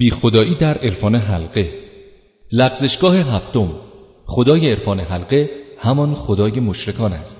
بی 0.00 0.10
خدایی 0.10 0.54
در 0.54 0.78
عرفان 0.78 1.14
حلقه. 1.14 1.70
لغزشگاه 2.52 3.16
هفتم. 3.16 3.70
خدای 4.26 4.70
عرفان 4.70 5.00
حلقه 5.00 5.50
همان 5.78 6.14
خدای 6.14 6.60
مشرکان 6.60 7.12
است. 7.12 7.38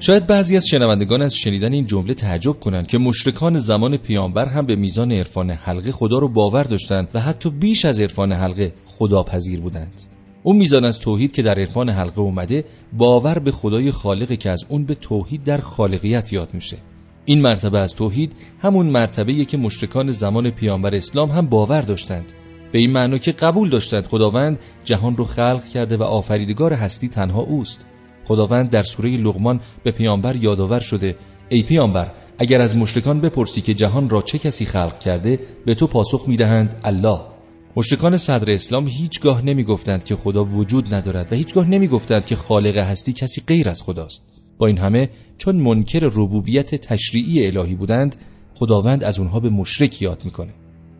شاید 0.00 0.26
بعضی 0.26 0.56
از 0.56 0.66
شنوندگان 0.66 1.22
از 1.22 1.34
شنیدن 1.34 1.72
این 1.72 1.86
جمله 1.86 2.14
تعجب 2.14 2.60
کنند 2.60 2.86
که 2.86 2.98
مشرکان 2.98 3.58
زمان 3.58 3.96
پیامبر 3.96 4.46
هم 4.46 4.66
به 4.66 4.76
میزان 4.76 5.12
عرفان 5.12 5.50
حلقه 5.50 5.92
خدا 5.92 6.18
رو 6.18 6.28
باور 6.28 6.62
داشتند 6.62 7.08
و 7.14 7.20
حتی 7.20 7.50
بیش 7.50 7.84
از 7.84 8.00
عرفان 8.00 8.32
حلقه 8.32 8.72
خداپذیر 8.84 9.60
بودند. 9.60 10.15
اون 10.46 10.56
میزان 10.56 10.84
از 10.84 10.98
توحید 10.98 11.32
که 11.32 11.42
در 11.42 11.58
عرفان 11.58 11.88
حلقه 11.88 12.20
اومده 12.20 12.64
باور 12.92 13.38
به 13.38 13.50
خدای 13.50 13.90
خالقه 13.90 14.36
که 14.36 14.50
از 14.50 14.64
اون 14.68 14.84
به 14.84 14.94
توحید 14.94 15.44
در 15.44 15.56
خالقیت 15.56 16.32
یاد 16.32 16.48
میشه. 16.52 16.76
این 17.24 17.40
مرتبه 17.40 17.78
از 17.78 17.94
توحید 17.94 18.32
همون 18.62 18.86
مرتبه 18.86 19.44
که 19.44 19.56
مشرکان 19.56 20.10
زمان 20.10 20.50
پیامبر 20.50 20.94
اسلام 20.94 21.30
هم 21.30 21.46
باور 21.46 21.80
داشتند. 21.80 22.32
به 22.72 22.78
این 22.78 22.90
معنی 22.90 23.18
که 23.18 23.32
قبول 23.32 23.70
داشتند 23.70 24.06
خداوند 24.06 24.58
جهان 24.84 25.16
رو 25.16 25.24
خلق 25.24 25.64
کرده 25.64 25.96
و 25.96 26.02
آفریدگار 26.02 26.72
هستی 26.72 27.08
تنها 27.08 27.40
اوست. 27.40 27.86
خداوند 28.24 28.70
در 28.70 28.82
سوره 28.82 29.16
لغمان 29.16 29.60
به 29.84 29.90
پیامبر 29.90 30.36
یادآور 30.36 30.80
شده 30.80 31.16
ای 31.48 31.62
پیامبر 31.62 32.10
اگر 32.38 32.60
از 32.60 32.76
مشرکان 32.76 33.20
بپرسی 33.20 33.60
که 33.60 33.74
جهان 33.74 34.08
را 34.08 34.22
چه 34.22 34.38
کسی 34.38 34.64
خلق 34.64 34.98
کرده 34.98 35.40
به 35.66 35.74
تو 35.74 35.86
پاسخ 35.86 36.24
می‌دهند 36.28 36.74
الله. 36.84 37.35
مشرکان 37.78 38.16
صدر 38.16 38.54
اسلام 38.54 38.88
هیچگاه 38.88 39.42
نمی‌گفتند 39.42 40.04
که 40.04 40.16
خدا 40.16 40.44
وجود 40.44 40.94
ندارد 40.94 41.32
و 41.32 41.36
هیچگاه 41.36 41.68
نمی‌گفتند 41.68 42.26
که 42.26 42.36
خالق 42.36 42.76
هستی 42.76 43.12
کسی 43.12 43.42
غیر 43.46 43.68
از 43.68 43.82
خداست. 43.82 44.22
با 44.58 44.66
این 44.66 44.78
همه 44.78 45.10
چون 45.38 45.56
منکر 45.56 46.00
ربوبیت 46.12 46.74
تشریعی 46.74 47.46
الهی 47.46 47.74
بودند 47.74 48.16
خداوند 48.54 49.04
از 49.04 49.18
اونها 49.18 49.40
به 49.40 49.50
مشرک 49.50 50.02
یاد 50.02 50.22
می‌کنه. 50.24 50.54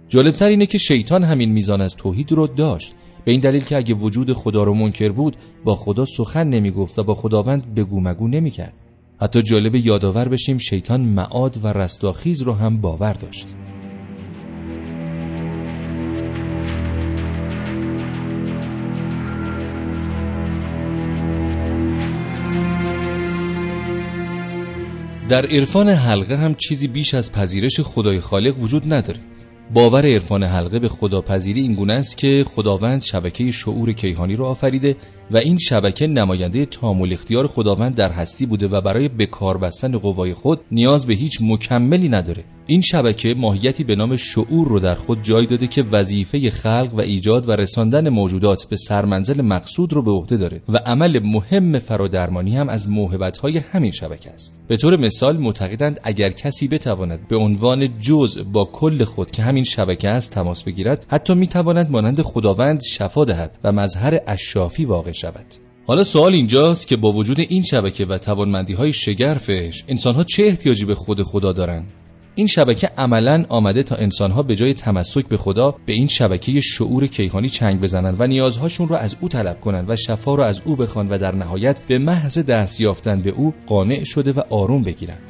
جالبتر 0.09 0.49
اینه 0.49 0.67
که 0.67 0.79
شیطان 0.79 1.25
همین 1.25 1.53
میزان 1.53 1.81
از 1.81 1.97
توحید 1.97 2.33
رو 2.33 2.47
داشت. 2.47 2.93
به 3.25 3.33
این 3.33 3.41
دلیل 3.41 3.65
که 3.65 3.77
اگه 3.77 3.95
وجود 3.95 4.33
خدا 4.33 4.65
رو 4.65 4.75
منکر 4.75 5.09
بود 5.09 5.37
با 5.65 5.77
خدا 5.77 6.05
سخن 6.05 6.49
نمی‌گفت 6.49 6.99
و 6.99 7.03
با 7.03 7.15
خداوند 7.15 7.75
بگو 7.75 8.01
مگو 8.01 8.29
نمی‌کرد. 8.29 8.75
حتی 9.21 9.43
جالب 9.43 9.75
یادآور 9.75 10.29
بشیم 10.29 10.59
شیطان 10.59 11.01
معاد 11.01 11.65
و 11.65 11.69
رستاخیز 11.69 12.43
رو 12.43 12.53
هم 12.53 12.81
باور 12.81 13.13
داشت. 13.13 13.47
در 25.29 25.47
عرفان 25.47 25.89
حلقه 25.89 26.37
هم 26.37 26.55
چیزی 26.55 26.89
بیش 26.89 27.15
از 27.15 27.33
پذیرش 27.33 27.81
خدای 27.81 28.21
خالق 28.21 28.59
وجود 28.59 28.95
نداره. 28.95 29.19
باور 29.75 30.07
عرفان 30.07 30.43
حلقه 30.43 30.79
به 30.79 30.89
خداپذیری 30.89 31.61
این 31.61 31.75
گونه 31.75 31.93
است 31.93 32.19
که 32.19 32.45
خداوند 32.49 33.03
شبکه 33.03 33.51
شعور 33.51 33.93
کیهانی 33.93 34.37
را 34.37 34.49
آفریده 34.49 34.97
و 35.31 35.37
این 35.37 35.59
شبکه 35.59 36.07
نماینده 36.07 36.67
تامل 36.67 37.13
اختیار 37.13 37.47
خداوند 37.47 37.95
در 37.95 38.13
هستی 38.13 38.47
بوده 38.47 38.69
و 38.69 38.81
برای 38.81 39.09
بکار 39.09 39.59
بستن 39.59 39.99
قوای 39.99 40.35
خود 40.35 40.61
نیاز 40.71 41.07
به 41.07 41.15
هیچ 41.15 41.39
مکملی 41.43 42.09
نداره. 42.09 42.45
این 42.69 42.81
شبکه 42.81 43.35
ماهیتی 43.35 43.85
به 43.85 43.97
نام 43.97 44.17
شعور 44.17 44.69
رو 44.69 44.81
در 44.81 44.95
خود 44.95 45.23
جای 45.23 45.47
داده 45.47 45.67
که 45.67 45.83
وظیفه 45.83 46.51
خلق 46.51 46.95
و 46.95 47.01
ایجاد 47.01 47.49
و 47.49 47.53
رساندن 47.53 48.09
موجودات 48.09 48.65
به 48.65 48.77
سرمنزل 48.77 49.43
مقصود 49.43 49.93
رو 49.93 50.03
به 50.03 50.11
عهده 50.11 50.37
داره 50.37 50.63
و 50.69 50.77
عمل 50.77 51.21
مهم 51.25 51.79
فرادرمانی 51.79 52.57
هم 52.57 52.69
از 52.69 52.91
موهبت‌های 52.91 53.59
همین 53.59 53.91
شبکه 53.91 54.31
است. 54.31 54.61
به 54.69 54.77
طور 54.77 54.97
مثال 54.97 55.37
معتقدند 55.37 56.01
اگر 56.03 56.31
کسی 56.31 56.69
بتواند 56.69 57.29
به 57.29 57.37
عنوان 57.37 57.99
جزء 58.01 58.43
با 58.43 58.65
کل 58.65 59.05
خود 59.05 59.31
که 59.31 59.43
همین 59.43 59.65
شبکه 59.65 60.09
است 60.09 60.31
تماس 60.31 60.63
بگیرد 60.63 61.07
حتی 61.09 61.35
می‌تواند 61.35 61.91
مانند 61.91 62.23
خداوند 62.23 62.83
شفا 62.83 63.25
دهد 63.25 63.59
و 63.65 63.73
مظهر 63.73 64.21
اشافی 64.27 64.85
واقع 64.85 65.13
شود. 65.13 65.47
حالا 65.87 66.05
سوال 66.05 66.33
اینجاست 66.33 66.87
که 66.87 66.97
با 66.97 67.13
وجود 67.13 67.41
این 67.41 67.63
شبکه 67.63 68.07
و 68.07 68.19
توانمندی 68.19 68.73
های 68.73 68.93
شگرفش 68.93 69.85
انسان 69.89 70.15
ها 70.15 70.25
چه 70.25 70.43
احتیاجی 70.43 70.85
به 70.85 70.95
خود 70.95 71.23
خدا 71.23 71.53
دارند؟ 71.53 71.87
این 72.39 72.47
شبکه 72.47 72.91
عملا 72.99 73.45
آمده 73.49 73.83
تا 73.83 73.97
انسانها 73.97 74.43
به 74.43 74.57
جای 74.57 74.75
تمسک 74.75 75.27
به 75.27 75.37
خدا 75.37 75.75
به 75.87 75.93
این 75.93 76.07
شبکه 76.07 76.61
شعور 76.61 77.07
کیهانی 77.07 77.49
چنگ 77.49 77.81
بزنند 77.81 78.21
و 78.21 78.27
نیازهاشون 78.27 78.89
را 78.89 78.99
از 78.99 79.17
او 79.21 79.29
طلب 79.29 79.61
کنند 79.61 79.91
و 79.91 79.97
شفا 79.97 80.35
را 80.35 80.47
از 80.47 80.63
او 80.65 80.77
بخوان 80.77 81.09
و 81.09 81.19
در 81.19 81.35
نهایت 81.35 81.81
به 81.89 81.99
محض 81.99 82.39
دست 82.39 82.81
یافتن 82.81 83.23
به 83.23 83.31
او 83.31 83.55
قانع 83.67 84.05
شده 84.05 84.33
و 84.33 84.41
آروم 84.51 84.83
بگیرند 84.83 85.26